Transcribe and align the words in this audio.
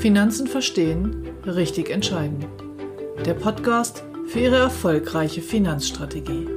Finanzen 0.00 0.46
verstehen, 0.46 1.28
richtig 1.46 1.90
entscheiden. 1.90 2.44
Der 3.26 3.34
Podcast 3.34 4.02
für 4.26 4.40
Ihre 4.40 4.56
erfolgreiche 4.56 5.42
Finanzstrategie. 5.42 6.48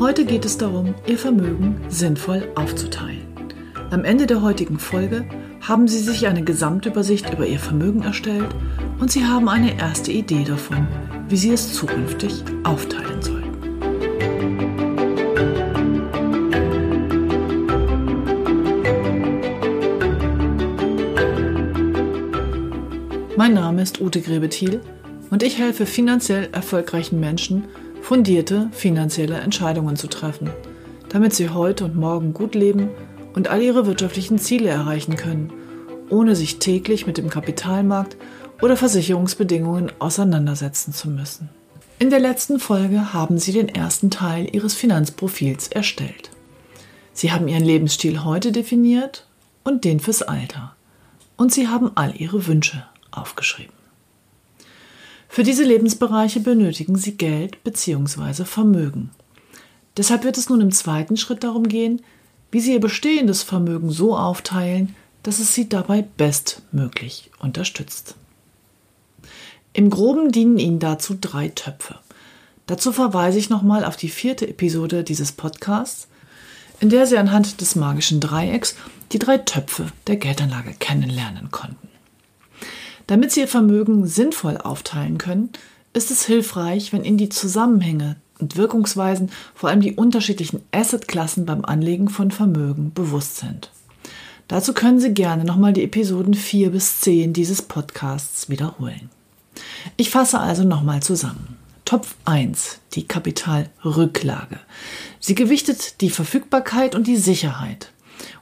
Heute 0.00 0.24
geht 0.24 0.44
es 0.44 0.58
darum, 0.58 0.94
Ihr 1.06 1.18
Vermögen 1.18 1.80
sinnvoll 1.88 2.48
aufzuteilen. 2.54 3.31
Am 3.92 4.06
Ende 4.06 4.26
der 4.26 4.40
heutigen 4.40 4.78
Folge 4.78 5.26
haben 5.60 5.86
Sie 5.86 5.98
sich 5.98 6.26
eine 6.26 6.42
Gesamtübersicht 6.42 7.30
über 7.30 7.46
Ihr 7.46 7.58
Vermögen 7.58 8.00
erstellt 8.00 8.48
und 8.98 9.12
Sie 9.12 9.26
haben 9.26 9.50
eine 9.50 9.78
erste 9.78 10.10
Idee 10.10 10.44
davon, 10.44 10.88
wie 11.28 11.36
Sie 11.36 11.50
es 11.50 11.74
zukünftig 11.74 12.42
aufteilen 12.64 13.20
sollen. 13.20 13.52
Mein 23.36 23.52
Name 23.52 23.82
ist 23.82 24.00
Ute 24.00 24.22
Grebethiel 24.22 24.80
und 25.28 25.42
ich 25.42 25.58
helfe 25.58 25.84
finanziell 25.84 26.48
erfolgreichen 26.52 27.20
Menschen, 27.20 27.64
fundierte 28.00 28.70
finanzielle 28.72 29.36
Entscheidungen 29.36 29.96
zu 29.96 30.06
treffen, 30.06 30.48
damit 31.10 31.34
sie 31.34 31.50
heute 31.50 31.84
und 31.84 31.94
morgen 31.94 32.32
gut 32.32 32.54
leben 32.54 32.88
und 33.34 33.48
all 33.48 33.62
ihre 33.62 33.86
wirtschaftlichen 33.86 34.38
Ziele 34.38 34.68
erreichen 34.68 35.16
können, 35.16 35.52
ohne 36.10 36.36
sich 36.36 36.58
täglich 36.58 37.06
mit 37.06 37.18
dem 37.18 37.30
Kapitalmarkt 37.30 38.16
oder 38.60 38.76
Versicherungsbedingungen 38.76 39.92
auseinandersetzen 39.98 40.92
zu 40.92 41.08
müssen. 41.08 41.48
In 41.98 42.10
der 42.10 42.20
letzten 42.20 42.58
Folge 42.58 43.12
haben 43.12 43.38
Sie 43.38 43.52
den 43.52 43.68
ersten 43.68 44.10
Teil 44.10 44.48
Ihres 44.52 44.74
Finanzprofils 44.74 45.68
erstellt. 45.68 46.30
Sie 47.12 47.30
haben 47.30 47.48
Ihren 47.48 47.64
Lebensstil 47.64 48.24
heute 48.24 48.52
definiert 48.52 49.26
und 49.64 49.84
den 49.84 50.00
fürs 50.00 50.22
Alter. 50.22 50.74
Und 51.36 51.52
Sie 51.52 51.68
haben 51.68 51.92
all 51.94 52.14
Ihre 52.16 52.46
Wünsche 52.46 52.84
aufgeschrieben. 53.10 53.74
Für 55.28 55.44
diese 55.44 55.64
Lebensbereiche 55.64 56.40
benötigen 56.40 56.96
Sie 56.96 57.16
Geld 57.16 57.62
bzw. 57.64 58.44
Vermögen. 58.44 59.10
Deshalb 59.96 60.24
wird 60.24 60.38
es 60.38 60.48
nun 60.48 60.60
im 60.60 60.72
zweiten 60.72 61.16
Schritt 61.16 61.44
darum 61.44 61.68
gehen, 61.68 62.02
wie 62.52 62.60
Sie 62.60 62.74
Ihr 62.74 62.80
bestehendes 62.80 63.42
Vermögen 63.42 63.90
so 63.90 64.16
aufteilen, 64.16 64.94
dass 65.24 65.40
es 65.40 65.54
Sie 65.54 65.68
dabei 65.68 66.02
bestmöglich 66.02 67.30
unterstützt. 67.40 68.14
Im 69.72 69.90
Groben 69.90 70.30
dienen 70.30 70.58
Ihnen 70.58 70.78
dazu 70.78 71.16
drei 71.18 71.48
Töpfe. 71.48 71.96
Dazu 72.66 72.92
verweise 72.92 73.38
ich 73.38 73.50
nochmal 73.50 73.84
auf 73.84 73.96
die 73.96 74.10
vierte 74.10 74.46
Episode 74.46 75.02
dieses 75.02 75.32
Podcasts, 75.32 76.08
in 76.78 76.90
der 76.90 77.06
Sie 77.06 77.16
anhand 77.16 77.60
des 77.60 77.74
magischen 77.74 78.20
Dreiecks 78.20 78.76
die 79.12 79.18
drei 79.18 79.38
Töpfe 79.38 79.86
der 80.06 80.16
Geldanlage 80.16 80.74
kennenlernen 80.78 81.50
konnten. 81.50 81.88
Damit 83.06 83.32
Sie 83.32 83.40
Ihr 83.40 83.48
Vermögen 83.48 84.06
sinnvoll 84.06 84.58
aufteilen 84.58 85.16
können, 85.18 85.50
ist 85.94 86.10
es 86.10 86.26
hilfreich, 86.26 86.92
wenn 86.92 87.04
Ihnen 87.04 87.18
die 87.18 87.28
Zusammenhänge 87.28 88.16
und 88.38 88.56
Wirkungsweisen, 88.56 89.30
vor 89.54 89.70
allem 89.70 89.80
die 89.80 89.94
unterschiedlichen 89.94 90.62
Assetklassen 90.72 91.46
beim 91.46 91.64
Anlegen 91.64 92.08
von 92.08 92.30
Vermögen 92.30 92.92
bewusst 92.92 93.36
sind. 93.36 93.70
Dazu 94.48 94.74
können 94.74 95.00
Sie 95.00 95.14
gerne 95.14 95.44
nochmal 95.44 95.72
die 95.72 95.84
Episoden 95.84 96.34
4 96.34 96.70
bis 96.70 97.00
10 97.00 97.32
dieses 97.32 97.62
Podcasts 97.62 98.48
wiederholen. 98.48 99.08
Ich 99.96 100.10
fasse 100.10 100.40
also 100.40 100.64
nochmal 100.64 101.02
zusammen. 101.02 101.56
Topf 101.84 102.14
1, 102.24 102.78
die 102.94 103.06
Kapitalrücklage. 103.06 104.58
Sie 105.20 105.34
gewichtet 105.34 106.00
die 106.00 106.10
Verfügbarkeit 106.10 106.94
und 106.94 107.06
die 107.06 107.16
Sicherheit 107.16 107.92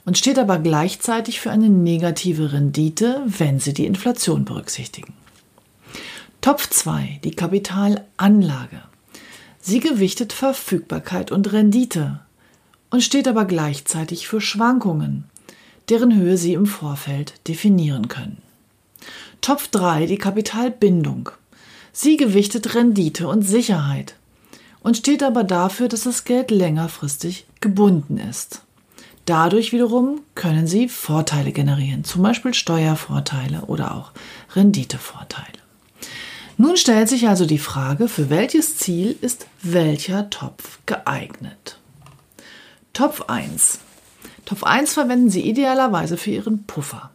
und 0.05 0.19
steht 0.19 0.39
aber 0.39 0.59
gleichzeitig 0.59 1.41
für 1.41 1.51
eine 1.51 1.69
negative 1.69 2.53
Rendite, 2.53 3.23
wenn 3.27 3.61
Sie 3.61 3.73
die 3.73 3.87
Inflation 3.87 4.45
berücksichtigen. 4.45 5.15
Topf 6.41 6.71
2, 6.71 7.21
die 7.23 7.33
Kapitalanlage. 7.33 8.83
Sie 9.61 9.81
gewichtet 9.81 10.33
Verfügbarkeit 10.33 11.31
und 11.31 11.53
Rendite 11.53 12.21
und 12.91 13.03
steht 13.03 13.29
aber 13.29 13.45
gleichzeitig 13.45 14.27
für 14.27 14.41
Schwankungen, 14.41 15.25
deren 15.89 16.15
Höhe 16.15 16.37
Sie 16.37 16.55
im 16.55 16.67
Vorfeld 16.67 17.35
definieren 17.47 18.09
können. 18.09 18.39
Topf 19.41 19.69
3, 19.69 20.07
die 20.07 20.19
Kapitalbindung. 20.19 21.31
Sie 21.93 22.17
gewichtet 22.17 22.75
Rendite 22.75 23.29
und 23.29 23.43
Sicherheit 23.43 24.15
und 24.81 24.97
steht 24.97 25.23
aber 25.23 25.45
dafür, 25.45 25.89
dass 25.89 26.03
das 26.03 26.25
Geld 26.25 26.51
längerfristig 26.51 27.47
gebunden 27.61 28.19
ist. 28.19 28.63
Dadurch 29.27 29.73
wiederum 29.73 30.23
können 30.35 30.67
Sie 30.67 30.89
Vorteile 30.89 31.53
generieren, 31.53 32.05
zum 32.05 32.23
Beispiel 32.23 32.55
Steuervorteile 32.55 33.63
oder 33.67 33.95
auch 33.95 34.13
Renditevorteile. 34.57 35.60
Nun 36.61 36.77
stellt 36.77 37.09
sich 37.09 37.27
also 37.27 37.47
die 37.47 37.57
Frage, 37.57 38.07
für 38.07 38.29
welches 38.29 38.77
Ziel 38.77 39.17
ist 39.23 39.47
welcher 39.63 40.29
Topf 40.29 40.79
geeignet? 40.85 41.79
Topf 42.93 43.23
1. 43.29 43.79
Topf 44.45 44.65
1 44.65 44.93
verwenden 44.93 45.31
Sie 45.31 45.41
idealerweise 45.41 46.19
für 46.19 46.33
Ihren 46.33 46.65
Puffer, 46.65 47.13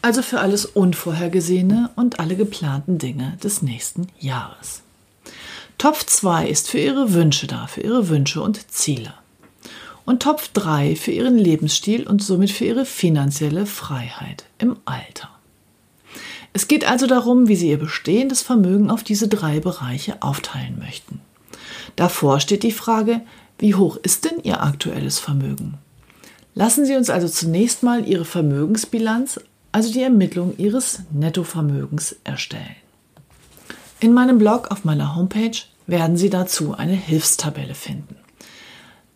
also 0.00 0.22
für 0.22 0.40
alles 0.40 0.64
Unvorhergesehene 0.64 1.90
und 1.96 2.18
alle 2.18 2.34
geplanten 2.34 2.96
Dinge 2.96 3.36
des 3.44 3.60
nächsten 3.60 4.06
Jahres. 4.20 4.80
Topf 5.76 6.06
2 6.06 6.48
ist 6.48 6.70
für 6.70 6.78
Ihre 6.78 7.12
Wünsche 7.12 7.46
da, 7.46 7.66
für 7.66 7.82
Ihre 7.82 8.08
Wünsche 8.08 8.40
und 8.40 8.72
Ziele 8.72 9.12
und 10.06 10.22
Topf 10.22 10.48
3 10.54 10.96
für 10.96 11.12
ihren 11.12 11.36
Lebensstil 11.36 12.06
und 12.06 12.22
somit 12.22 12.50
für 12.50 12.64
ihre 12.64 12.86
finanzielle 12.86 13.66
Freiheit 13.66 14.46
im 14.56 14.78
Alter. 14.86 15.37
Es 16.52 16.68
geht 16.68 16.88
also 16.88 17.06
darum, 17.06 17.48
wie 17.48 17.56
Sie 17.56 17.68
Ihr 17.68 17.78
bestehendes 17.78 18.42
Vermögen 18.42 18.90
auf 18.90 19.02
diese 19.02 19.28
drei 19.28 19.60
Bereiche 19.60 20.22
aufteilen 20.22 20.78
möchten. 20.78 21.20
Davor 21.96 22.40
steht 22.40 22.62
die 22.62 22.72
Frage, 22.72 23.20
wie 23.58 23.74
hoch 23.74 23.96
ist 23.96 24.24
denn 24.24 24.40
Ihr 24.42 24.62
aktuelles 24.62 25.18
Vermögen? 25.18 25.78
Lassen 26.54 26.84
Sie 26.84 26.96
uns 26.96 27.10
also 27.10 27.28
zunächst 27.28 27.82
mal 27.82 28.06
Ihre 28.06 28.24
Vermögensbilanz, 28.24 29.40
also 29.72 29.92
die 29.92 30.02
Ermittlung 30.02 30.56
Ihres 30.58 31.00
Nettovermögens, 31.12 32.16
erstellen. 32.24 32.76
In 34.00 34.12
meinem 34.14 34.38
Blog 34.38 34.70
auf 34.70 34.84
meiner 34.84 35.16
Homepage 35.16 35.58
werden 35.86 36.16
Sie 36.16 36.30
dazu 36.30 36.74
eine 36.74 36.92
Hilfstabelle 36.92 37.74
finden. 37.74 38.16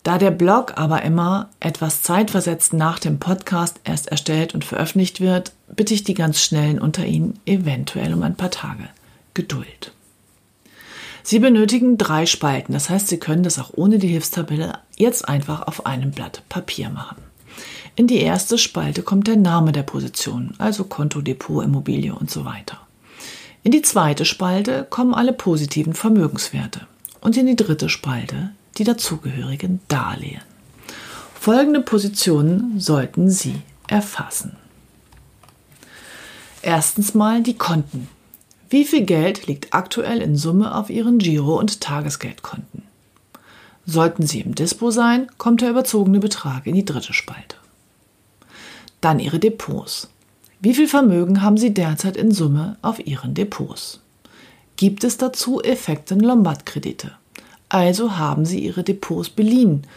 Da 0.03 0.17
der 0.17 0.31
Blog 0.31 0.73
aber 0.75 1.01
immer 1.03 1.49
etwas 1.61 2.01
zeitversetzt 2.01 2.73
nach 2.73 2.99
dem 2.99 3.19
Podcast 3.19 3.79
erst 3.85 4.09
erstellt 4.09 4.53
und 4.53 4.65
veröffentlicht 4.65 5.21
wird, 5.21 5.53
bitte 5.73 5.93
ich 5.93 6.03
die 6.03 6.13
ganz 6.13 6.41
Schnellen 6.41 6.79
unter 6.79 7.05
Ihnen 7.05 7.39
eventuell 7.45 8.13
um 8.13 8.21
ein 8.21 8.35
paar 8.35 8.51
Tage 8.51 8.89
Geduld. 9.33 9.93
Sie 11.23 11.39
benötigen 11.39 11.97
drei 11.97 12.25
Spalten, 12.25 12.73
das 12.73 12.89
heißt, 12.89 13.07
Sie 13.07 13.17
können 13.17 13.43
das 13.43 13.57
auch 13.57 13.71
ohne 13.73 13.97
die 13.97 14.09
Hilfstabelle 14.09 14.73
jetzt 14.97 15.27
einfach 15.27 15.67
auf 15.67 15.85
einem 15.85 16.11
Blatt 16.11 16.43
Papier 16.49 16.89
machen. 16.89 17.15
In 17.95 18.07
die 18.07 18.19
erste 18.19 18.57
Spalte 18.57 19.03
kommt 19.03 19.27
der 19.27 19.37
Name 19.37 19.71
der 19.71 19.83
Position, 19.83 20.53
also 20.57 20.83
Konto, 20.83 21.21
Depot, 21.21 21.63
Immobilie 21.63 22.13
und 22.13 22.29
so 22.29 22.43
weiter. 22.43 22.81
In 23.63 23.71
die 23.71 23.81
zweite 23.81 24.25
Spalte 24.25 24.85
kommen 24.89 25.13
alle 25.13 25.31
positiven 25.31 25.93
Vermögenswerte 25.93 26.87
und 27.21 27.37
in 27.37 27.45
die 27.45 27.55
dritte 27.55 27.87
Spalte 27.87 28.51
die 28.77 28.83
dazugehörigen 28.83 29.81
Darlehen. 29.87 30.41
Folgende 31.39 31.81
Positionen 31.81 32.79
sollten 32.79 33.29
Sie 33.29 33.61
erfassen. 33.87 34.55
Erstens 36.61 37.13
mal 37.13 37.43
die 37.43 37.57
Konten. 37.57 38.07
Wie 38.69 38.85
viel 38.85 39.03
Geld 39.05 39.47
liegt 39.47 39.73
aktuell 39.73 40.21
in 40.21 40.37
Summe 40.37 40.73
auf 40.73 40.89
Ihren 40.89 41.19
Giro- 41.19 41.59
und 41.59 41.81
Tagesgeldkonten? 41.81 42.83
Sollten 43.85 44.25
sie 44.25 44.39
im 44.39 44.55
Dispo 44.55 44.91
sein, 44.91 45.27
kommt 45.37 45.61
der 45.61 45.69
überzogene 45.69 46.19
Betrag 46.19 46.65
in 46.65 46.75
die 46.75 46.85
dritte 46.85 47.13
Spalte. 47.13 47.57
Dann 49.01 49.19
Ihre 49.19 49.39
Depots. 49.39 50.09
Wie 50.61 50.73
viel 50.73 50.87
Vermögen 50.87 51.41
haben 51.41 51.57
Sie 51.57 51.73
derzeit 51.73 52.15
in 52.15 52.31
Summe 52.31 52.77
auf 52.81 53.05
Ihren 53.05 53.33
Depots? 53.33 53.99
Gibt 54.77 55.03
es 55.03 55.17
dazu 55.17 55.61
Effekten 55.61 56.21
Lombardkredite? 56.21 57.11
Also 57.73 58.17
haben 58.17 58.45
Sie 58.45 58.59
Ihre 58.59 58.83
Depots 58.83 59.31
beliehen. 59.31 59.87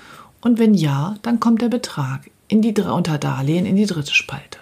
Und 0.41 0.59
wenn 0.59 0.73
ja, 0.73 1.17
dann 1.21 1.41
kommt 1.41 1.61
der 1.61 1.69
Betrag 1.69 2.31
in 2.49 2.63
die, 2.63 2.73
unter 2.73 3.19
Darlehen 3.19 3.67
in 3.67 3.77
die 3.77 3.85
dritte 3.85 4.15
Spalte. 4.15 4.59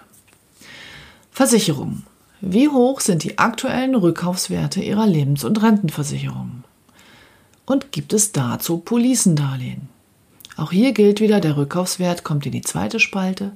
Versicherungen. 1.31 2.05
Wie 2.41 2.67
hoch 2.67 2.99
sind 2.99 3.23
die 3.23 3.37
aktuellen 3.37 3.95
Rückkaufswerte 3.95 4.81
Ihrer 4.81 5.07
Lebens- 5.07 5.45
und 5.45 5.63
Rentenversicherungen? 5.63 6.65
Und 7.65 7.93
gibt 7.93 8.11
es 8.11 8.33
dazu 8.33 8.79
Policendarlehen? 8.79 9.87
Auch 10.57 10.73
hier 10.73 10.91
gilt 10.91 11.21
wieder, 11.21 11.39
der 11.39 11.55
Rückkaufswert 11.55 12.25
kommt 12.25 12.45
in 12.45 12.51
die 12.51 12.63
zweite 12.63 12.99
Spalte 12.99 13.53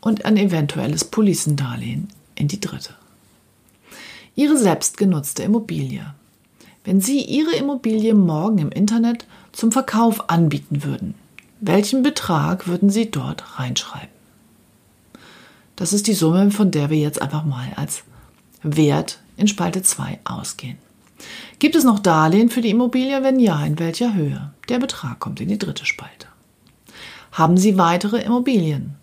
und 0.00 0.24
ein 0.24 0.36
eventuelles 0.36 1.02
Policendarlehen 1.02 2.06
in 2.36 2.46
die 2.46 2.60
dritte. 2.60 2.94
Ihre 4.36 4.56
selbstgenutzte 4.56 5.42
Immobilie. 5.42 6.14
Wenn 6.84 7.00
Sie 7.00 7.22
Ihre 7.22 7.54
Immobilie 7.56 8.14
morgen 8.14 8.58
im 8.58 8.70
Internet 8.70 9.26
zum 9.52 9.70
Verkauf 9.70 10.30
anbieten 10.30 10.82
würden, 10.82 11.14
welchen 11.60 12.02
Betrag 12.02 12.66
würden 12.66 12.88
Sie 12.88 13.10
dort 13.10 13.58
reinschreiben? 13.58 14.08
Das 15.76 15.92
ist 15.92 16.06
die 16.06 16.14
Summe, 16.14 16.50
von 16.50 16.70
der 16.70 16.88
wir 16.88 16.98
jetzt 16.98 17.20
einfach 17.20 17.44
mal 17.44 17.68
als 17.76 18.02
Wert 18.62 19.20
in 19.36 19.46
Spalte 19.46 19.82
2 19.82 20.20
ausgehen. 20.24 20.78
Gibt 21.58 21.74
es 21.76 21.84
noch 21.84 21.98
Darlehen 21.98 22.48
für 22.48 22.62
die 22.62 22.70
Immobilie? 22.70 23.22
Wenn 23.22 23.38
ja, 23.38 23.62
in 23.64 23.78
welcher 23.78 24.14
Höhe? 24.14 24.52
Der 24.70 24.78
Betrag 24.78 25.20
kommt 25.20 25.40
in 25.40 25.48
die 25.48 25.58
dritte 25.58 25.84
Spalte. 25.84 26.28
Haben 27.32 27.58
Sie 27.58 27.76
weitere 27.76 28.22
Immobilien? 28.22 28.96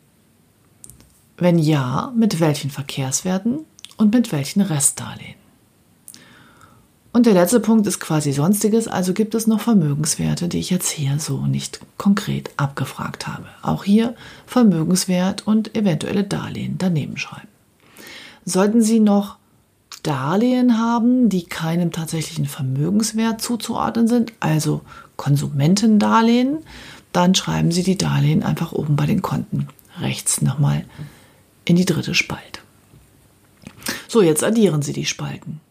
Wenn 1.37 1.59
ja, 1.59 2.11
mit 2.15 2.39
welchen 2.39 2.71
Verkehrswerten 2.71 3.59
und 3.97 4.13
mit 4.13 4.31
welchen 4.31 4.61
Restdarlehen? 4.61 5.36
Und 7.17 7.25
der 7.25 7.33
letzte 7.33 7.59
Punkt 7.59 7.87
ist 7.87 7.99
quasi 7.99 8.31
sonstiges, 8.31 8.87
also 8.87 9.11
gibt 9.11 9.33
es 9.33 9.47
noch 9.47 9.59
Vermögenswerte, 9.59 10.47
die 10.47 10.59
ich 10.59 10.69
jetzt 10.69 10.91
hier 10.91 11.17
so 11.17 11.47
nicht 11.47 11.79
konkret 11.97 12.51
abgefragt 12.57 13.25
habe. 13.25 13.45
Auch 13.63 13.83
hier 13.83 14.13
Vermögenswert 14.45 15.47
und 15.47 15.75
eventuelle 15.75 16.25
Darlehen 16.25 16.75
daneben 16.77 17.17
schreiben. 17.17 17.47
Sollten 18.45 18.83
Sie 18.83 18.99
noch 18.99 19.37
Darlehen 20.03 20.77
haben, 20.77 21.27
die 21.27 21.45
keinem 21.45 21.91
tatsächlichen 21.91 22.45
Vermögenswert 22.45 23.41
zuzuordnen 23.41 24.07
sind, 24.07 24.33
also 24.39 24.81
Konsumentendarlehen, 25.15 26.59
dann 27.13 27.33
schreiben 27.33 27.71
Sie 27.71 27.81
die 27.81 27.97
Darlehen 27.97 28.43
einfach 28.43 28.73
oben 28.73 28.95
bei 28.95 29.07
den 29.07 29.23
Konten 29.23 29.69
rechts 29.99 30.43
nochmal 30.43 30.85
in 31.65 31.77
die 31.77 31.85
dritte 31.85 32.13
Spalte. 32.13 32.59
So, 34.07 34.21
jetzt 34.21 34.43
addieren 34.43 34.83
Sie 34.83 34.93
die 34.93 35.07
Spalten. 35.07 35.61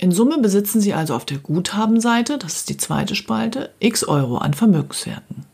In 0.00 0.12
Summe 0.12 0.38
besitzen 0.38 0.80
Sie 0.80 0.94
also 0.94 1.14
auf 1.14 1.26
der 1.26 1.36
Guthabenseite, 1.36 2.38
das 2.38 2.56
ist 2.56 2.70
die 2.70 2.78
zweite 2.78 3.14
Spalte, 3.14 3.68
x 3.80 4.02
Euro 4.02 4.38
an 4.38 4.54
Vermögenswerten. 4.54 5.44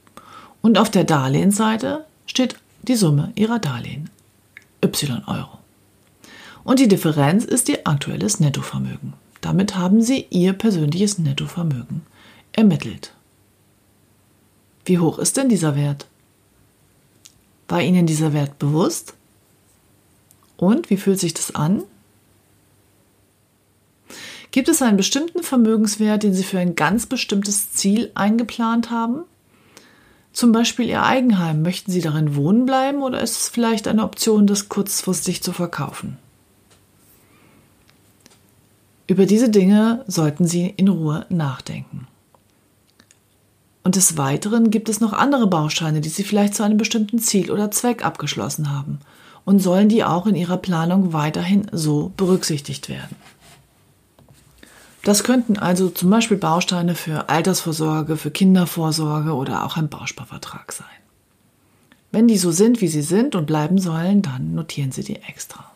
Und 0.62 0.78
auf 0.78 0.88
der 0.88 1.02
Darlehensseite 1.02 2.04
steht 2.26 2.54
die 2.82 2.94
Summe 2.94 3.32
Ihrer 3.34 3.58
Darlehen, 3.58 4.08
y 4.84 5.24
Euro. 5.26 5.58
Und 6.62 6.78
die 6.78 6.86
Differenz 6.86 7.44
ist 7.44 7.68
Ihr 7.68 7.80
aktuelles 7.88 8.38
Nettovermögen. 8.38 9.14
Damit 9.40 9.74
haben 9.74 10.00
Sie 10.00 10.26
Ihr 10.30 10.52
persönliches 10.52 11.18
Nettovermögen 11.18 12.02
ermittelt. 12.52 13.14
Wie 14.84 15.00
hoch 15.00 15.18
ist 15.18 15.36
denn 15.36 15.48
dieser 15.48 15.74
Wert? 15.74 16.06
War 17.66 17.82
Ihnen 17.82 18.06
dieser 18.06 18.32
Wert 18.32 18.60
bewusst? 18.60 19.14
Und 20.56 20.88
wie 20.88 20.98
fühlt 20.98 21.18
sich 21.18 21.34
das 21.34 21.52
an? 21.56 21.82
Gibt 24.56 24.70
es 24.70 24.80
einen 24.80 24.96
bestimmten 24.96 25.42
Vermögenswert, 25.42 26.22
den 26.22 26.32
Sie 26.32 26.42
für 26.42 26.58
ein 26.58 26.76
ganz 26.76 27.04
bestimmtes 27.04 27.72
Ziel 27.72 28.10
eingeplant 28.14 28.90
haben? 28.90 29.24
Zum 30.32 30.50
Beispiel 30.50 30.88
Ihr 30.88 31.02
Eigenheim. 31.02 31.60
Möchten 31.60 31.92
Sie 31.92 32.00
darin 32.00 32.36
wohnen 32.36 32.64
bleiben 32.64 33.02
oder 33.02 33.20
ist 33.20 33.38
es 33.38 33.48
vielleicht 33.50 33.86
eine 33.86 34.02
Option, 34.02 34.46
das 34.46 34.70
kurzfristig 34.70 35.42
zu 35.42 35.52
verkaufen? 35.52 36.16
Über 39.06 39.26
diese 39.26 39.50
Dinge 39.50 40.02
sollten 40.06 40.46
Sie 40.46 40.72
in 40.74 40.88
Ruhe 40.88 41.26
nachdenken. 41.28 42.06
Und 43.84 43.96
des 43.96 44.16
Weiteren 44.16 44.70
gibt 44.70 44.88
es 44.88 45.00
noch 45.00 45.12
andere 45.12 45.48
Bausteine, 45.48 46.00
die 46.00 46.08
Sie 46.08 46.24
vielleicht 46.24 46.54
zu 46.54 46.62
einem 46.62 46.78
bestimmten 46.78 47.18
Ziel 47.18 47.50
oder 47.50 47.70
Zweck 47.70 48.06
abgeschlossen 48.06 48.74
haben 48.74 49.00
und 49.44 49.58
sollen 49.58 49.90
die 49.90 50.02
auch 50.02 50.26
in 50.26 50.34
Ihrer 50.34 50.56
Planung 50.56 51.12
weiterhin 51.12 51.66
so 51.72 52.10
berücksichtigt 52.16 52.88
werden. 52.88 53.16
Das 55.06 55.22
könnten 55.22 55.56
also 55.56 55.88
zum 55.88 56.10
Beispiel 56.10 56.36
Bausteine 56.36 56.96
für 56.96 57.28
Altersvorsorge, 57.28 58.16
für 58.16 58.32
Kindervorsorge 58.32 59.34
oder 59.34 59.64
auch 59.64 59.76
ein 59.76 59.88
Bausparvertrag 59.88 60.72
sein. 60.72 60.88
Wenn 62.10 62.26
die 62.26 62.36
so 62.36 62.50
sind, 62.50 62.80
wie 62.80 62.88
sie 62.88 63.02
sind 63.02 63.36
und 63.36 63.46
bleiben 63.46 63.78
sollen, 63.78 64.22
dann 64.22 64.56
notieren 64.56 64.90
Sie 64.90 65.04
die 65.04 65.22
extra. 65.22 65.70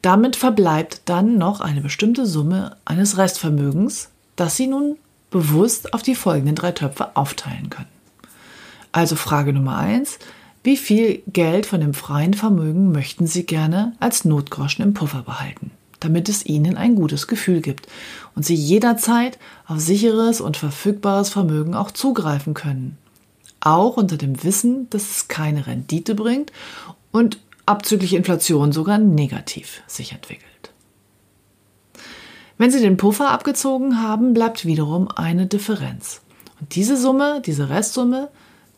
Damit 0.00 0.36
verbleibt 0.36 1.02
dann 1.06 1.38
noch 1.38 1.60
eine 1.60 1.80
bestimmte 1.80 2.24
Summe 2.24 2.76
eines 2.84 3.18
Restvermögens, 3.18 4.10
das 4.36 4.56
Sie 4.56 4.68
nun 4.68 4.96
bewusst 5.32 5.92
auf 5.92 6.02
die 6.04 6.14
folgenden 6.14 6.54
drei 6.54 6.70
Töpfe 6.70 7.16
aufteilen 7.16 7.68
können. 7.68 7.88
Also 8.92 9.16
Frage 9.16 9.52
Nummer 9.52 9.76
eins: 9.78 10.20
Wie 10.62 10.76
viel 10.76 11.24
Geld 11.26 11.66
von 11.66 11.80
dem 11.80 11.94
freien 11.94 12.34
Vermögen 12.34 12.92
möchten 12.92 13.26
Sie 13.26 13.44
gerne 13.44 13.94
als 13.98 14.24
Notgroschen 14.24 14.84
im 14.84 14.94
Puffer 14.94 15.22
behalten, 15.22 15.72
damit 16.04 16.28
es 16.28 16.44
Ihnen 16.44 16.76
ein 16.76 16.94
gutes 16.94 17.26
Gefühl 17.26 17.60
gibt 17.60 17.86
und 18.34 18.44
Sie 18.44 18.54
jederzeit 18.54 19.38
auf 19.66 19.80
sicheres 19.80 20.40
und 20.40 20.56
verfügbares 20.56 21.30
Vermögen 21.30 21.74
auch 21.74 21.90
zugreifen 21.90 22.54
können? 22.54 22.98
Auch 23.60 23.96
unter 23.96 24.16
dem 24.16 24.44
Wissen, 24.44 24.88
dass 24.90 25.10
es 25.10 25.28
keine 25.28 25.66
Rendite 25.66 26.14
bringt 26.14 26.52
und 27.10 27.38
abzüglich 27.66 28.14
Inflation 28.14 28.72
sogar 28.72 28.98
negativ 28.98 29.82
sich 29.86 30.12
entwickelt. 30.12 30.44
Wenn 32.58 32.70
Sie 32.70 32.80
den 32.80 32.96
Puffer 32.96 33.30
abgezogen 33.30 34.00
haben, 34.00 34.34
bleibt 34.34 34.64
wiederum 34.64 35.08
eine 35.08 35.46
Differenz. 35.46 36.20
Und 36.60 36.74
diese 36.74 36.96
Summe, 36.96 37.42
diese 37.44 37.68
Restsumme, 37.68 38.28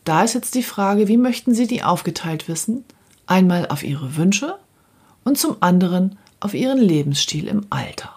da 0.03 0.23
ist 0.23 0.33
jetzt 0.33 0.55
die 0.55 0.63
Frage, 0.63 1.07
wie 1.07 1.17
möchten 1.17 1.53
Sie 1.53 1.67
die 1.67 1.83
aufgeteilt 1.83 2.47
wissen? 2.47 2.85
Einmal 3.25 3.67
auf 3.67 3.83
Ihre 3.83 4.15
Wünsche 4.15 4.55
und 5.25 5.37
zum 5.37 5.57
anderen 5.59 6.17
auf 6.39 6.53
Ihren 6.53 6.79
Lebensstil 6.79 7.47
im 7.47 7.65
Alter. 7.69 8.11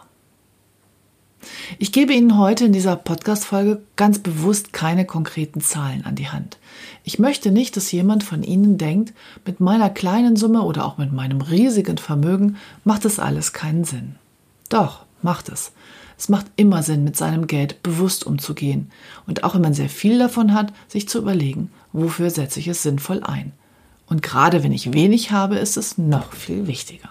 Ich 1.79 1.93
gebe 1.93 2.13
Ihnen 2.13 2.37
heute 2.37 2.67
in 2.67 2.73
dieser 2.73 2.97
Podcast-Folge 2.97 3.81
ganz 3.97 4.19
bewusst 4.19 4.73
keine 4.73 5.07
konkreten 5.07 5.61
Zahlen 5.61 6.05
an 6.05 6.15
die 6.15 6.29
Hand. 6.29 6.59
Ich 7.05 7.19
möchte 7.19 7.51
nicht, 7.51 7.77
dass 7.77 7.93
jemand 7.93 8.25
von 8.25 8.43
Ihnen 8.43 8.77
denkt, 8.77 9.15
mit 9.47 9.61
meiner 9.61 9.89
kleinen 9.89 10.37
Summe 10.37 10.63
oder 10.63 10.85
auch 10.85 10.99
mit 10.99 11.13
meinem 11.13 11.41
riesigen 11.41 11.99
Vermögen 11.99 12.57
macht 12.85 13.05
das 13.05 13.19
alles 13.19 13.53
keinen 13.53 13.85
Sinn. 13.85 14.17
Doch, 14.69 15.05
macht 15.23 15.49
es. 15.49 15.73
Es 16.19 16.29
macht 16.29 16.47
immer 16.57 16.83
Sinn, 16.83 17.05
mit 17.05 17.17
seinem 17.17 17.47
Geld 17.47 17.83
bewusst 17.83 18.27
umzugehen 18.27 18.91
und 19.27 19.43
auch 19.43 19.55
wenn 19.55 19.63
man 19.63 19.73
sehr 19.73 19.89
viel 19.89 20.19
davon 20.19 20.53
hat, 20.53 20.73
sich 20.89 21.09
zu 21.09 21.19
überlegen, 21.19 21.71
wofür 21.93 22.29
setze 22.29 22.61
ich 22.61 22.69
es 22.69 22.83
sinnvoll 22.83 23.23
ein. 23.23 23.53
Und 24.07 24.23
gerade 24.23 24.63
wenn 24.63 24.73
ich 24.73 24.93
wenig 24.93 25.31
habe, 25.33 25.57
ist 25.57 25.79
es 25.79 25.97
noch 25.97 26.33
viel 26.33 26.67
wichtiger. 26.67 27.09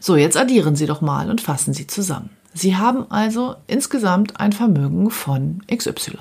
So, 0.00 0.16
jetzt 0.16 0.36
addieren 0.36 0.76
Sie 0.76 0.86
doch 0.86 1.00
mal 1.00 1.30
und 1.30 1.40
fassen 1.40 1.74
Sie 1.74 1.86
zusammen. 1.86 2.30
Sie 2.52 2.76
haben 2.76 3.10
also 3.10 3.56
insgesamt 3.66 4.40
ein 4.40 4.52
Vermögen 4.52 5.10
von 5.10 5.62
XY. 5.72 6.18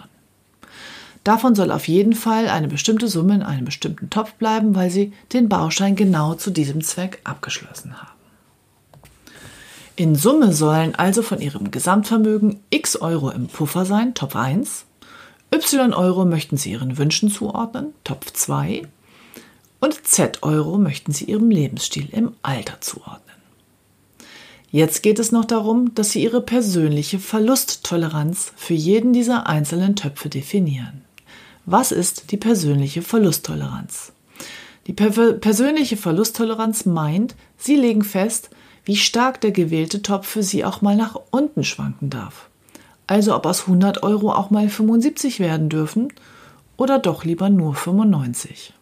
Davon 1.24 1.54
soll 1.54 1.72
auf 1.72 1.88
jeden 1.88 2.14
Fall 2.14 2.48
eine 2.48 2.68
bestimmte 2.68 3.08
Summe 3.08 3.36
in 3.36 3.44
einem 3.44 3.66
bestimmten 3.66 4.10
Topf 4.10 4.34
bleiben, 4.34 4.76
weil 4.76 4.90
Sie 4.90 5.12
den 5.34 5.50
Baustein 5.50 5.96
genau 5.96 6.36
zu 6.36 6.50
diesem 6.50 6.82
Zweck 6.82 7.20
abgeschlossen 7.24 8.02
haben. 8.02 8.20
In 9.96 10.16
Summe 10.16 10.54
sollen 10.54 10.96
also 10.96 11.22
von 11.22 11.42
Ihrem 11.42 11.72
Gesamtvermögen 11.72 12.62
x 12.70 12.96
Euro 12.96 13.32
im 13.32 13.48
Puffer 13.48 13.86
sein, 13.86 14.14
Topf 14.14 14.36
1, 14.36 14.86
y 15.54 15.94
Euro 15.94 16.24
möchten 16.24 16.56
Sie 16.56 16.72
Ihren 16.72 16.98
Wünschen 16.98 17.30
zuordnen, 17.30 17.94
Topf 18.06 18.32
2, 18.32 18.84
und 19.82 20.08
z 20.08 20.42
Euro 20.42 20.78
möchten 20.78 21.12
Sie 21.12 21.26
Ihrem 21.26 21.50
Lebensstil 21.50 22.08
im 22.12 22.34
Alter 22.44 22.80
zuordnen. 22.80 23.39
Jetzt 24.72 25.02
geht 25.02 25.18
es 25.18 25.32
noch 25.32 25.46
darum, 25.46 25.96
dass 25.96 26.12
Sie 26.12 26.24
Ihre 26.24 26.42
persönliche 26.42 27.18
Verlusttoleranz 27.18 28.52
für 28.56 28.76
jeden 28.76 29.14
dieser 29.14 29.48
einzelnen 29.48 29.96
Töpfe 29.96 30.30
definieren. 30.30 31.02
Was 31.66 31.92
ist 31.92 32.32
die 32.32 32.38
persönliche 32.38 33.02
Verlusttoleranz? 33.02 34.12
Die 34.86 34.94
per 34.94 35.12
persönliche 35.34 35.98
Verlusttoleranz 35.98 36.86
meint, 36.86 37.36
Sie 37.58 37.76
legen 37.76 38.04
fest, 38.04 38.50
wie 38.86 38.96
stark 38.96 39.42
der 39.42 39.52
gewählte 39.52 40.02
Topf 40.02 40.28
für 40.28 40.44
Sie 40.44 40.64
auch 40.64 40.82
mal 40.82 40.96
nach 40.96 41.20
unten 41.32 41.64
schwanken 41.64 42.10
darf. 42.10 42.50
Also 43.08 43.36
ob 43.36 43.48
aus 43.48 43.62
100 43.62 44.04
Euro 44.04 44.32
auch 44.32 44.52
mal 44.52 44.70
75 44.70 45.40
werden 45.40 45.70
dürfen 45.70 46.14
oder 46.78 47.00
doch 47.00 47.24
lieber 47.24 47.50
nur 47.50 47.74
95. 47.74 48.74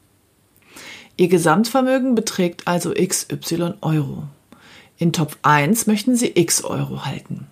Ihr 1.15 1.29
Gesamtvermögen 1.29 2.13
beträgt 2.13 2.67
also 2.67 2.93
XY 2.93 3.73
Euro. 3.81 4.23
In 4.99 5.13
Topf 5.13 5.37
1 5.43 5.85
möchten 5.85 6.15
Sie 6.15 6.31
x 6.33 6.63
Euro 6.63 7.05
halten. 7.05 7.47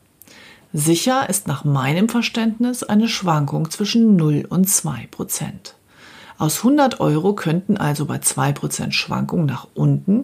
Sicher 0.73 1.29
ist 1.29 1.47
nach 1.47 1.63
meinem 1.63 2.09
Verständnis 2.09 2.81
eine 2.81 3.07
Schwankung 3.07 3.69
zwischen 3.69 4.15
0 4.15 4.45
und 4.49 4.67
2 4.67 5.07
Prozent. 5.11 5.75
Aus 6.39 6.57
100 6.57 6.99
Euro 6.99 7.33
könnten 7.33 7.77
also 7.77 8.05
bei 8.05 8.17
2 8.17 8.51
Prozent 8.51 8.95
Schwankung 8.95 9.45
nach 9.45 9.67
unten 9.75 10.23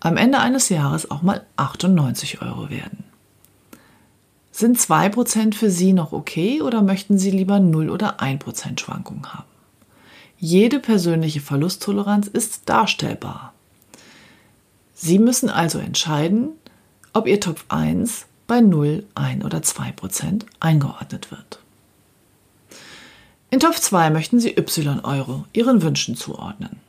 am 0.00 0.16
Ende 0.16 0.38
eines 0.38 0.70
Jahres 0.70 1.10
auch 1.10 1.20
mal 1.20 1.44
98 1.56 2.40
Euro 2.40 2.70
werden. 2.70 3.04
Sind 4.50 4.80
2 4.80 5.10
Prozent 5.10 5.54
für 5.54 5.70
Sie 5.70 5.92
noch 5.92 6.12
okay 6.12 6.62
oder 6.62 6.82
möchten 6.82 7.18
Sie 7.18 7.30
lieber 7.30 7.60
0 7.60 7.90
oder 7.90 8.20
1 8.20 8.42
Prozent 8.42 8.80
Schwankung 8.80 9.26
haben? 9.26 9.44
Jede 10.38 10.80
persönliche 10.80 11.40
Verlusttoleranz 11.40 12.28
ist 12.28 12.62
darstellbar. 12.68 13.52
Sie 14.94 15.18
müssen 15.18 15.50
also 15.50 15.78
entscheiden, 15.78 16.50
ob 17.12 17.26
Ihr 17.26 17.40
Topf 17.40 17.64
1 17.68 18.26
bei 18.46 18.60
0, 18.60 19.04
1 19.14 19.44
oder 19.44 19.62
2 19.62 19.92
Prozent 19.92 20.46
eingeordnet 20.60 21.30
wird. 21.30 21.58
In 23.50 23.60
Topf 23.60 23.80
2 23.80 24.10
möchten 24.10 24.40
Sie 24.40 24.56
Y-Euro 24.56 25.44
Ihren 25.52 25.82
Wünschen 25.82 26.16
zuordnen. 26.16 26.80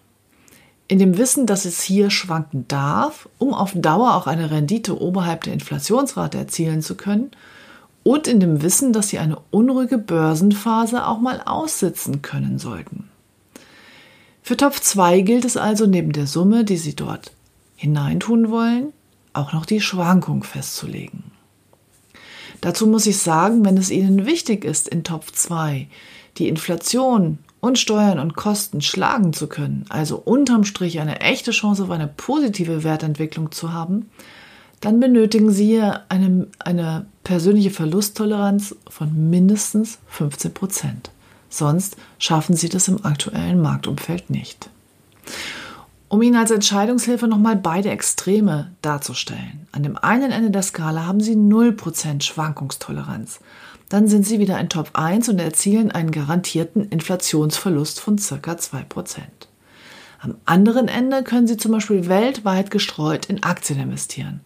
In 0.88 1.00
dem 1.00 1.18
Wissen, 1.18 1.46
dass 1.46 1.66
es 1.66 1.82
hier 1.82 2.10
schwanken 2.10 2.68
darf, 2.68 3.28
um 3.38 3.54
auf 3.54 3.74
Dauer 3.76 4.16
auch 4.16 4.28
eine 4.28 4.52
Rendite 4.52 5.02
oberhalb 5.02 5.44
der 5.44 5.54
Inflationsrate 5.54 6.38
erzielen 6.38 6.82
zu 6.82 6.96
können, 6.96 7.32
und 8.04 8.28
in 8.28 8.42
dem 8.42 8.62
Wissen, 8.62 8.92
dass 8.92 9.10
Sie 9.10 9.18
eine 9.18 9.38
unruhige 9.50 9.98
Börsenphase 9.98 11.08
auch 11.08 11.20
mal 11.20 11.42
aussitzen 11.46 12.22
können 12.22 12.60
sollten. 12.60 13.10
Für 14.42 14.58
Topf 14.58 14.82
2 14.82 15.22
gilt 15.22 15.46
es 15.46 15.56
also 15.56 15.86
neben 15.86 16.12
der 16.12 16.28
Summe, 16.28 16.66
die 16.66 16.78
Sie 16.78 16.96
dort 16.96 17.32
hineintun 17.78 18.50
wollen, 18.50 18.92
auch 19.34 19.54
noch 19.54 19.66
die 19.66 19.82
Schwankung 19.82 20.44
festzulegen. 20.44 21.24
Dazu 22.62 22.88
muss 22.88 23.06
ich 23.08 23.18
sagen, 23.18 23.66
wenn 23.66 23.78
es 23.78 23.92
Ihnen 23.92 24.26
wichtig 24.26 24.64
ist, 24.64 24.88
in 24.88 25.04
Topf 25.04 25.32
2 25.32 25.88
die 26.38 26.48
Inflation 26.48 27.40
und 27.60 27.78
Steuern 27.78 28.20
und 28.20 28.36
Kosten 28.36 28.82
schlagen 28.82 29.34
zu 29.34 29.48
können, 29.48 29.86
also 29.90 30.18
unterm 30.18 30.64
Strich 30.64 31.00
eine 31.00 31.22
echte 31.22 31.52
Chance 31.52 31.84
auf 31.84 31.90
eine 31.90 32.08
positive 32.08 32.84
Wertentwicklung 32.84 33.52
zu 33.52 33.74
haben, 33.74 34.10
dann 34.82 35.00
benötigen 35.00 35.52
Sie 35.52 35.82
eine, 36.10 36.48
eine 36.60 37.06
persönliche 37.24 37.72
Verlusttoleranz 37.72 38.76
von 38.90 39.30
mindestens 39.30 40.00
15 40.08 40.54
Prozent. 40.54 41.12
Sonst 41.50 41.96
schaffen 42.20 42.56
Sie 42.56 42.68
das 42.68 42.88
im 42.88 43.06
aktuellen 43.06 43.62
Marktumfeld 43.62 44.30
nicht. 44.30 44.70
Um 46.14 46.22
Ihnen 46.22 46.36
als 46.36 46.52
Entscheidungshilfe 46.52 47.28
nochmal 47.28 47.56
beide 47.56 47.90
Extreme 47.90 48.70
darzustellen. 48.84 49.66
An 49.72 49.82
dem 49.82 49.98
einen 49.98 50.32
Ende 50.32 50.52
der 50.52 50.62
Skala 50.62 51.08
haben 51.08 51.20
Sie 51.20 51.34
0% 51.34 52.22
Schwankungstoleranz. 52.22 53.40
Dann 53.90 54.08
sind 54.08 54.24
Sie 54.24 54.38
wieder 54.38 54.60
in 54.60 54.70
Top 54.70 54.92
1 54.94 55.30
und 55.30 55.40
erzielen 55.40 55.90
einen 55.90 56.12
garantierten 56.12 56.88
Inflationsverlust 56.88 58.00
von 58.00 58.18
ca. 58.18 58.52
2%. 58.52 59.22
Am 60.22 60.36
anderen 60.46 60.88
Ende 60.88 61.24
können 61.24 61.48
Sie 61.48 61.58
zum 61.58 61.72
Beispiel 61.72 62.08
weltweit 62.08 62.70
gestreut 62.70 63.26
in 63.26 63.42
Aktien 63.42 63.80
investieren. 63.80 64.42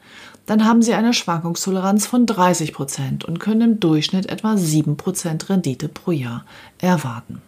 Dann 0.46 0.64
haben 0.64 0.82
Sie 0.82 0.94
eine 0.94 1.14
Schwankungstoleranz 1.14 2.06
von 2.06 2.26
30% 2.26 3.26
und 3.26 3.42
können 3.42 3.72
im 3.74 3.80
Durchschnitt 3.82 4.28
etwa 4.30 4.54
7% 4.54 5.50
Rendite 5.50 5.90
pro 5.90 6.12
Jahr 6.12 6.46
erwarten. 6.78 7.42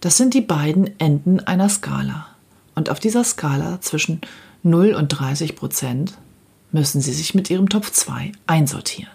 Das 0.00 0.16
sind 0.16 0.32
die 0.32 0.40
beiden 0.40 0.98
Enden 0.98 1.40
einer 1.40 1.68
Skala. 1.68 2.28
Und 2.76 2.90
auf 2.90 3.00
dieser 3.00 3.24
Skala 3.24 3.80
zwischen 3.80 4.20
0 4.62 4.94
und 4.94 5.08
30 5.08 5.56
Prozent 5.56 6.12
müssen 6.70 7.00
Sie 7.00 7.12
sich 7.12 7.34
mit 7.34 7.50
Ihrem 7.50 7.68
Topf 7.68 7.90
2 7.90 8.32
einsortieren. 8.46 9.10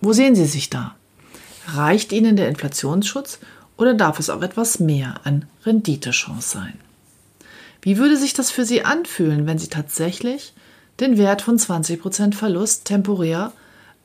Wo 0.00 0.12
sehen 0.12 0.36
Sie 0.36 0.44
sich 0.44 0.70
da? 0.70 0.94
Reicht 1.66 2.12
Ihnen 2.12 2.36
der 2.36 2.48
Inflationsschutz 2.48 3.40
oder 3.76 3.94
darf 3.94 4.20
es 4.20 4.30
auch 4.30 4.42
etwas 4.42 4.78
mehr 4.78 5.20
an 5.24 5.46
Renditechance 5.64 6.48
sein? 6.48 6.74
Wie 7.80 7.96
würde 7.96 8.16
sich 8.16 8.34
das 8.34 8.50
für 8.50 8.64
Sie 8.64 8.84
anfühlen, 8.84 9.46
wenn 9.46 9.58
Sie 9.58 9.68
tatsächlich 9.68 10.52
den 11.00 11.16
Wert 11.16 11.40
von 11.40 11.58
20 11.58 12.00
Prozent 12.00 12.34
Verlust 12.34 12.84
temporär, 12.84 13.52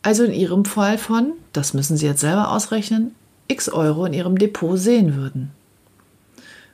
also 0.03 0.23
in 0.23 0.33
Ihrem 0.33 0.65
Fall 0.65 0.97
von, 0.97 1.33
das 1.51 1.73
müssen 1.73 1.97
Sie 1.97 2.05
jetzt 2.05 2.21
selber 2.21 2.51
ausrechnen, 2.51 3.13
x 3.47 3.69
Euro 3.69 4.05
in 4.05 4.13
Ihrem 4.13 4.37
Depot 4.37 4.79
sehen 4.79 5.15
würden? 5.15 5.51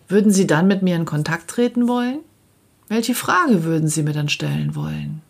Würden 0.07 0.31
Sie 0.31 0.47
dann 0.47 0.67
mit 0.67 0.83
mir 0.83 0.95
in 0.95 1.05
Kontakt 1.05 1.49
treten 1.49 1.87
wollen? 1.87 2.19
Welche 2.89 3.15
Frage 3.15 3.65
würden 3.65 3.89
Sie 3.89 4.01
mir 4.01 4.13
dann 4.13 4.29
stellen 4.29 4.73
wollen? 4.73 5.21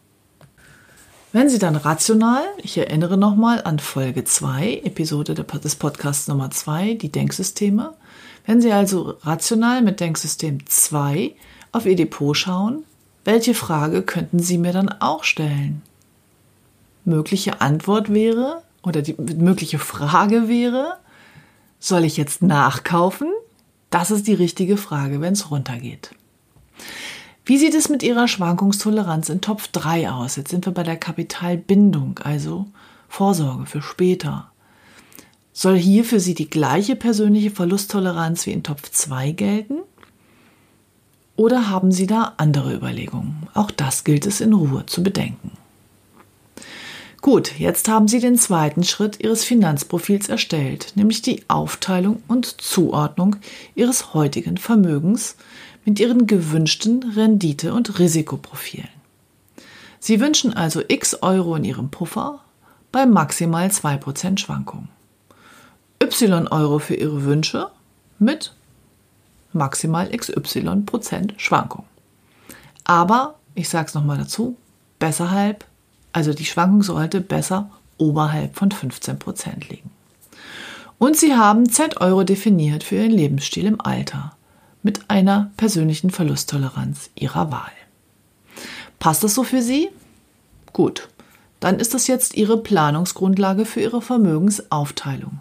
Wenn 1.33 1.49
Sie 1.49 1.57
dann 1.57 1.75
rational, 1.75 2.43
ich 2.61 2.77
erinnere 2.77 3.17
nochmal 3.17 3.63
an 3.63 3.79
Folge 3.79 4.23
2, 4.23 4.81
Episode 4.83 5.33
des 5.33 5.75
Podcasts 5.75 6.27
Nummer 6.27 6.51
2, 6.51 6.93
die 6.93 7.11
Denksysteme, 7.11 7.95
wenn 8.45 8.61
Sie 8.61 8.71
also 8.71 9.15
rational 9.21 9.81
mit 9.81 9.99
Denksystem 9.99 10.67
2 10.67 11.33
auf 11.71 11.87
Ihr 11.87 11.95
Depot 11.95 12.37
schauen, 12.37 12.83
welche 13.25 13.55
Frage 13.55 14.03
könnten 14.03 14.37
Sie 14.37 14.59
mir 14.59 14.71
dann 14.71 14.89
auch 14.89 15.23
stellen? 15.23 15.81
Mögliche 17.05 17.59
Antwort 17.59 18.13
wäre, 18.13 18.61
oder 18.83 19.01
die 19.01 19.15
mögliche 19.17 19.79
Frage 19.79 20.47
wäre, 20.47 20.97
soll 21.79 22.05
ich 22.05 22.17
jetzt 22.17 22.43
nachkaufen? 22.43 23.29
Das 23.89 24.11
ist 24.11 24.27
die 24.27 24.35
richtige 24.35 24.77
Frage, 24.77 25.21
wenn 25.21 25.33
es 25.33 25.49
runtergeht. 25.49 26.11
Wie 27.48 27.58
sieht 27.58 27.75
es 27.75 27.88
mit 27.88 28.04
Ihrer 28.04 28.27
Schwankungstoleranz 28.27 29.30
in 29.30 29.39
Topf 29.39 29.70
3 29.70 30.12
aus? 30.12 30.36
Jetzt 30.36 30.50
sind 30.50 30.66
wir 30.66 30.74
bei 30.74 30.84
der 30.84 30.98
Kapitalbindung, 30.98 32.20
also 32.22 32.66
Vorsorge 33.08 33.66
für 33.66 33.82
später. 33.82 34.51
Soll 35.54 35.77
hier 35.77 36.04
für 36.04 36.20
Sie 36.20 36.34
die 36.34 36.50
gleiche 36.50 36.98
persönliche 36.98 37.50
Verlusttoleranz 37.50 38.46
wie 38.48 38.51
in 38.51 38.63
Topf 38.63 38.92
2 38.92 39.32
gelten? 39.32 39.77
Oder 41.38 41.70
haben 41.70 41.94
Sie 41.94 42.06
da 42.06 42.34
andere 42.36 42.75
Überlegungen? 42.75 43.48
Auch 43.54 43.72
das 43.72 44.04
gilt 44.04 44.25
es 44.25 44.42
in 44.42 44.51
Ruhe 44.51 44.86
zu 44.86 45.01
bedenken. 45.01 45.51
Gut, 47.22 47.58
jetzt 47.58 47.88
haben 47.88 48.10
Sie 48.10 48.20
den 48.20 48.38
zweiten 48.38 48.84
Schritt 48.84 49.24
Ihres 49.24 49.46
Finanzprofils 49.46 50.27
erstellt, 50.27 50.92
nämlich 50.96 51.22
die 51.22 51.44
Aufteilung 51.48 52.22
und 52.27 52.62
Zuordnung 52.62 53.38
Ihres 53.74 54.13
heutigen 54.13 54.58
Vermögens 54.58 55.38
mit 55.88 56.01
ihren 56.01 56.27
gewünschten 56.27 57.13
Rendite- 57.15 57.74
und 57.74 57.98
Risikoprofilen. 57.98 58.89
Sie 60.00 60.20
wünschen 60.20 60.53
also 60.53 60.82
x 60.86 61.15
Euro 61.22 61.56
in 61.56 61.63
ihrem 61.63 61.89
Puffer 61.89 62.41
bei 62.91 63.06
maximal 63.06 63.70
2% 63.70 64.38
Schwankung. 64.38 64.89
Y 66.03 66.48
Euro 66.50 66.79
für 66.79 66.96
ihre 66.96 67.24
Wünsche 67.24 67.70
mit 68.20 68.53
maximal 69.53 70.10
xy 70.10 70.34
Prozent 70.86 71.36
Schwankung. 71.38 71.86
Aber, 72.84 73.36
ich 73.56 73.70
sage 73.70 73.88
es 73.88 73.94
nochmal 73.94 74.17
dazu, 74.17 74.58
besser 75.00 75.32
halb, 75.32 75.63
also 76.12 76.34
die 76.34 76.46
Schwankung 76.46 76.84
sollte 76.84 77.22
besser 77.22 77.72
oberhalb 77.98 78.58
von 78.58 78.70
15% 78.72 79.70
liegen. 79.70 79.89
Und 81.00 81.15
sie 81.15 81.36
haben 81.36 81.70
Z 81.70 82.01
Euro 82.01 82.25
definiert 82.25 82.84
für 82.84 82.96
ihren 82.96 83.12
Lebensstil 83.12 83.65
im 83.65 83.79
Alter 83.79 84.37
mit 84.84 85.10
einer 85.10 85.51
persönlichen 85.57 86.10
Verlusttoleranz 86.10 87.10
Ihrer 87.15 87.51
Wahl. 87.51 87.72
Passt 89.00 89.24
das 89.24 89.36
so 89.36 89.43
für 89.43 89.62
Sie? 89.62 89.89
Gut, 90.74 91.10
dann 91.60 91.79
ist 91.79 91.93
das 91.93 92.07
jetzt 92.07 92.36
Ihre 92.36 92.57
Planungsgrundlage 92.57 93.65
für 93.65 93.81
Ihre 93.81 94.01
Vermögensaufteilung. 94.01 95.39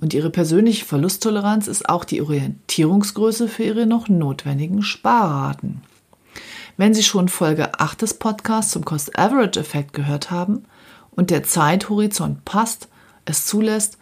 Und 0.00 0.12
Ihre 0.12 0.30
persönliche 0.30 0.84
Verlusttoleranz 0.84 1.68
ist 1.68 1.88
auch 1.88 2.04
die 2.04 2.20
Orientierungsgröße 2.20 3.48
für 3.48 3.64
Ihre 3.64 3.86
noch 3.86 4.08
notwendigen 4.08 4.82
Sparraten. 4.82 5.80
Wenn 6.76 6.92
Sie 6.92 7.02
schon 7.02 7.28
Folge 7.28 7.80
8 7.80 8.02
des 8.02 8.14
Podcasts 8.14 8.72
zum 8.72 8.84
Cost-Average-Effekt 8.84 9.94
gehört 9.94 10.30
haben 10.30 10.64
und 11.10 11.30
der 11.30 11.42
Zeithorizont 11.42 12.44
passt, 12.44 12.88
es 13.24 13.46
zulässt 13.46 13.96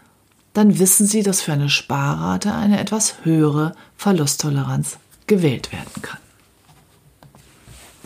dann 0.54 0.78
wissen 0.78 1.06
Sie, 1.06 1.22
dass 1.22 1.42
für 1.42 1.52
eine 1.52 1.68
Sparrate 1.68 2.54
eine 2.54 2.80
etwas 2.80 3.16
höhere 3.24 3.74
Verlusttoleranz 3.96 4.96
gewählt 5.26 5.72
werden 5.72 6.00
kann. 6.00 6.18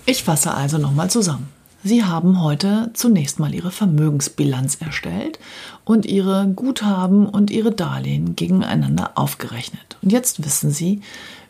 Ich 0.06 0.24
fasse 0.24 0.54
also 0.54 0.78
nochmal 0.78 1.10
zusammen. 1.10 1.50
Sie 1.84 2.04
haben 2.04 2.42
heute 2.42 2.90
zunächst 2.94 3.38
mal 3.38 3.54
Ihre 3.54 3.70
Vermögensbilanz 3.70 4.78
erstellt 4.80 5.38
und 5.84 6.06
Ihre 6.06 6.48
Guthaben 6.48 7.26
und 7.26 7.50
Ihre 7.50 7.70
Darlehen 7.70 8.34
gegeneinander 8.34 9.12
aufgerechnet. 9.16 9.96
Und 10.02 10.10
jetzt 10.10 10.44
wissen 10.44 10.70
Sie, 10.70 11.02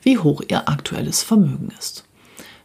wie 0.03 0.19
hoch 0.19 0.43
Ihr 0.49 0.69
aktuelles 0.69 1.23
Vermögen 1.23 1.73
ist. 1.79 2.05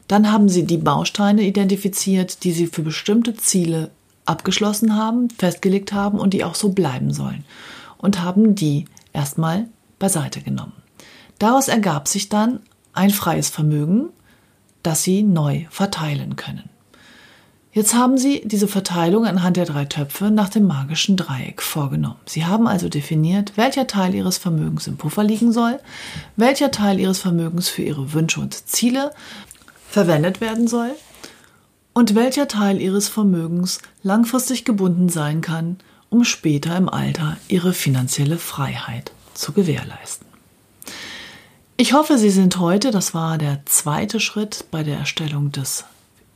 Dann 0.08 0.32
haben 0.32 0.50
Sie 0.50 0.66
die 0.66 0.78
Bausteine 0.78 1.44
identifiziert, 1.44 2.44
die 2.44 2.52
Sie 2.52 2.68
für 2.68 2.82
bestimmte 2.82 3.36
Ziele 3.36 3.92
abgeschlossen 4.26 4.96
haben, 4.96 5.30
festgelegt 5.30 5.94
haben 5.94 6.20
und 6.20 6.34
die 6.34 6.44
auch 6.44 6.56
so 6.56 6.70
bleiben 6.70 7.14
sollen 7.14 7.46
und 8.04 8.22
haben 8.22 8.54
die 8.54 8.86
erstmal 9.14 9.66
beiseite 9.98 10.42
genommen. 10.42 10.74
Daraus 11.40 11.70
ergab 11.70 12.08
sich 12.08 12.28
dann 12.30 12.60
ein 12.92 13.10
freies 13.10 13.50
Vermögen, 13.50 14.10
das 14.84 15.04
Sie 15.04 15.24
neu 15.24 15.66
verteilen 15.70 16.36
können. 16.36 16.70
Jetzt 17.72 17.96
haben 17.96 18.18
Sie 18.18 18.42
diese 18.46 18.68
Verteilung 18.68 19.26
anhand 19.26 19.56
der 19.58 19.66
drei 19.66 19.86
Töpfe 19.86 20.30
nach 20.30 20.50
dem 20.50 20.68
magischen 20.68 21.16
Dreieck 21.16 21.62
vorgenommen. 21.62 22.20
Sie 22.26 22.46
haben 22.46 22.68
also 22.68 22.90
definiert, 22.90 23.54
welcher 23.56 23.88
Teil 23.88 24.14
Ihres 24.14 24.38
Vermögens 24.38 24.86
im 24.86 24.98
Puffer 24.98 25.24
liegen 25.24 25.54
soll, 25.54 25.80
welcher 26.36 26.72
Teil 26.72 27.00
Ihres 27.00 27.20
Vermögens 27.20 27.70
für 27.70 27.84
Ihre 27.84 28.12
Wünsche 28.12 28.42
und 28.42 28.54
Ziele 28.68 29.12
verwendet 29.90 30.42
werden 30.42 30.68
soll 30.68 30.92
und 31.94 32.16
welcher 32.16 32.50
Teil 32.50 32.82
Ihres 32.82 33.08
Vermögens 33.08 33.80
langfristig 34.04 34.66
gebunden 34.66 35.08
sein 35.08 35.40
kann 35.40 35.78
um 36.14 36.24
später 36.24 36.78
im 36.78 36.90
Alter 36.90 37.38
ihre 37.48 37.74
finanzielle 37.74 38.38
Freiheit 38.38 39.12
zu 39.34 39.52
gewährleisten. 39.52 40.28
Ich 41.76 41.94
hoffe, 41.94 42.20
Sie 42.20 42.30
sind 42.30 42.60
heute, 42.60 42.92
das 42.92 43.16
war 43.16 43.40
der 43.40 43.62
zweite 43.66 44.20
Schritt 44.20 44.66
bei 44.70 44.84
der 44.84 45.00
Erstellung 45.00 45.52
des 45.52 45.86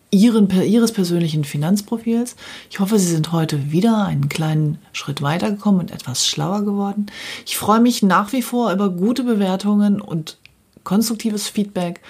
ihren, 0.10 0.50
Ihres 0.50 0.93
persönlichen 0.93 1.43
Finanzprofils. 1.43 2.36
Ich 2.72 2.79
hoffe, 2.79 2.98
Sie 2.98 3.12
sind 3.12 3.31
heute 3.31 3.72
wieder 3.72 4.03
einen 4.03 4.29
kleinen 4.29 4.79
Schritt 4.93 5.22
weitergekommen 5.22 5.81
und 5.81 5.91
etwas 5.91 6.25
schlauer 6.25 6.63
geworden. 6.65 7.05
Ich 7.46 7.57
freue 7.57 7.79
mich 7.79 8.01
nach 8.01 8.34
wie 8.34 8.41
vor 8.41 8.74
über 8.74 8.89
gute 8.89 9.24
Bewertungen 9.24 10.01
und 10.01 10.39
konstruktives 10.84 11.50
Feedback, 11.50 12.01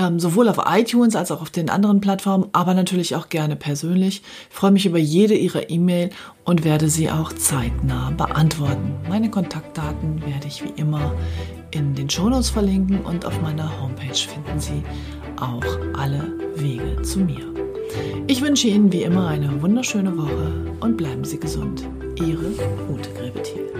ähm, 0.00 0.18
sowohl 0.18 0.48
auf 0.48 0.58
iTunes 0.66 1.14
als 1.14 1.30
auch 1.30 1.42
auf 1.42 1.50
den 1.50 1.68
anderen 1.68 2.00
Plattformen, 2.00 2.48
aber 2.52 2.74
natürlich 2.74 3.14
auch 3.16 3.28
gerne 3.28 3.56
persönlich. 3.56 4.22
Ich 4.50 4.56
freue 4.56 4.70
mich 4.70 4.86
über 4.86 4.98
jede 4.98 5.34
Ihrer 5.34 5.68
E-Mail 5.68 6.10
und 6.44 6.64
werde 6.64 6.88
sie 6.88 7.10
auch 7.10 7.32
zeitnah 7.32 8.10
beantworten. 8.16 8.94
Meine 9.08 9.30
Kontaktdaten 9.30 10.22
werde 10.26 10.46
ich 10.46 10.64
wie 10.64 10.80
immer 10.80 11.12
in 11.70 11.94
den 11.94 12.08
Shownotes 12.08 12.50
verlinken 12.50 13.00
und 13.02 13.26
auf 13.26 13.40
meiner 13.42 13.70
Homepage 13.80 14.14
finden 14.14 14.58
Sie 14.58 14.82
auch 15.38 15.64
alle 15.96 16.32
Wege 16.56 17.02
zu 17.02 17.20
mir. 17.20 17.46
Ich 18.26 18.40
wünsche 18.40 18.68
Ihnen 18.68 18.92
wie 18.92 19.02
immer 19.02 19.28
eine 19.28 19.60
wunderschöne 19.62 20.16
Woche 20.16 20.52
und 20.80 20.96
bleiben 20.96 21.24
Sie 21.24 21.38
gesund. 21.38 21.86
Ihre 22.16 22.50
Ute 22.88 23.10
Grebethiel. 23.14 23.70